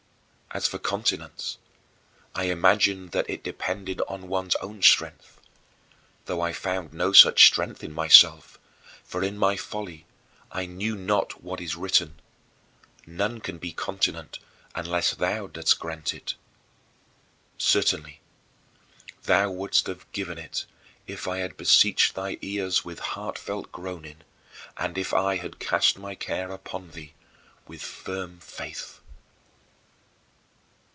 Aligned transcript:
As 0.53 0.67
for 0.67 0.79
continence, 0.79 1.59
I 2.35 2.43
imagined 2.51 3.11
that 3.11 3.29
it 3.29 3.41
depended 3.41 4.01
on 4.09 4.27
one's 4.27 4.55
own 4.57 4.81
strength, 4.81 5.39
though 6.25 6.41
I 6.41 6.51
found 6.51 6.91
no 6.93 7.13
such 7.13 7.47
strength 7.47 7.85
in 7.85 7.93
myself, 7.93 8.59
for 9.05 9.23
in 9.23 9.37
my 9.37 9.55
folly 9.55 10.05
I 10.51 10.65
knew 10.65 10.97
not 10.97 11.41
what 11.41 11.61
is 11.61 11.77
written, 11.77 12.19
"None 13.07 13.39
can 13.39 13.59
be 13.59 13.71
continent 13.71 14.39
unless 14.75 15.11
thou 15.15 15.47
dost 15.47 15.79
grant 15.79 16.13
it." 16.13 16.35
Certainly 17.57 18.19
thou 19.23 19.49
wouldst 19.51 19.87
have 19.87 20.11
given 20.11 20.37
it, 20.37 20.65
if 21.07 21.29
I 21.29 21.37
had 21.37 21.55
beseeched 21.55 22.13
thy 22.13 22.37
ears 22.41 22.83
with 22.83 22.99
heartfelt 22.99 23.71
groaning, 23.71 24.23
and 24.75 24.97
if 24.97 25.13
I 25.13 25.37
had 25.37 25.59
cast 25.59 25.97
my 25.97 26.13
care 26.13 26.51
upon 26.51 26.89
thee 26.91 27.13
with 27.67 27.81
firm 27.81 28.41
faith. 28.41 28.97